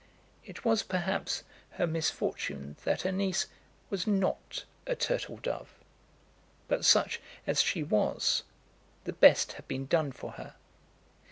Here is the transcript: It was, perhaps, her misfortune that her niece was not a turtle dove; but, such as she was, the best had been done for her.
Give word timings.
It 0.43 0.65
was, 0.65 0.81
perhaps, 0.81 1.43
her 1.73 1.85
misfortune 1.85 2.75
that 2.85 3.03
her 3.03 3.11
niece 3.11 3.45
was 3.91 4.07
not 4.07 4.65
a 4.87 4.95
turtle 4.95 5.37
dove; 5.37 5.69
but, 6.67 6.83
such 6.83 7.21
as 7.45 7.61
she 7.61 7.83
was, 7.83 8.41
the 9.03 9.13
best 9.13 9.51
had 9.53 9.67
been 9.67 9.85
done 9.85 10.11
for 10.11 10.31
her. 10.31 10.55